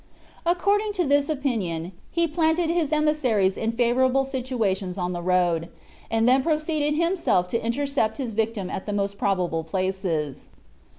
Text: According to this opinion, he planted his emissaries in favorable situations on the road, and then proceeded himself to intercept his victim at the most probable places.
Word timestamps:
According 0.47 0.93
to 0.93 1.05
this 1.05 1.29
opinion, 1.29 1.91
he 2.09 2.27
planted 2.27 2.71
his 2.71 2.91
emissaries 2.91 3.55
in 3.55 3.71
favorable 3.73 4.25
situations 4.25 4.97
on 4.97 5.13
the 5.13 5.21
road, 5.21 5.69
and 6.09 6.27
then 6.27 6.41
proceeded 6.41 6.95
himself 6.97 7.47
to 7.49 7.63
intercept 7.63 8.17
his 8.17 8.31
victim 8.31 8.67
at 8.71 8.87
the 8.87 8.93
most 8.93 9.19
probable 9.19 9.63
places. 9.63 10.49